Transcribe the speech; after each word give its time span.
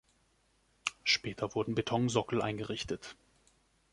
Später 1.03 1.53
wurden 1.53 1.75
Betonsockel 1.75 2.41
eingerichtet. 2.41 3.15